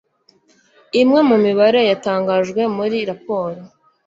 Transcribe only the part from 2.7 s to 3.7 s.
muri raporo;